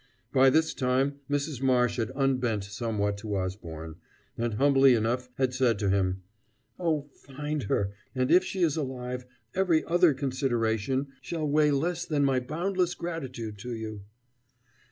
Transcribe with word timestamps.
By 0.33 0.49
this 0.49 0.73
time 0.73 1.19
Mrs. 1.29 1.61
Marsh 1.61 1.97
had 1.97 2.09
unbent 2.15 2.63
somewhat 2.63 3.19
to 3.19 3.35
Osborne, 3.35 3.97
and 4.35 4.55
humbly 4.55 4.95
enough 4.95 5.29
had 5.35 5.53
said 5.53 5.77
to 5.77 5.91
him, 5.91 6.23
"Oh, 6.79 7.11
find 7.13 7.61
her, 7.69 7.93
and 8.15 8.31
if 8.31 8.43
she 8.43 8.63
is 8.63 8.75
alive, 8.75 9.27
every 9.53 9.85
other 9.85 10.15
consideration 10.15 11.09
shall 11.21 11.47
weigh 11.47 11.69
less 11.69 12.03
than 12.05 12.25
my 12.25 12.39
boundless 12.39 12.95
gratitude 12.95 13.59
to 13.59 13.75
you!" 13.75 14.01